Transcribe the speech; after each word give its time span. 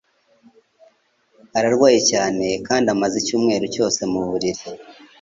Ararwaye 1.57 1.99
cyane 2.11 2.45
kandi 2.67 2.85
amaze 2.93 3.15
icyumweru 3.21 3.65
cyose 3.75 3.99
mu 4.11 4.21
buriri 4.29 4.63